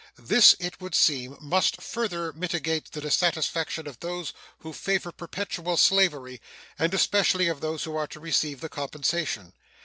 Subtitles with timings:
[0.17, 6.41] This, it would seem, must further mitigate the dissatisfaction of those who favor perpetual slavery,
[6.79, 9.53] and especially of those who are to receive the compensation.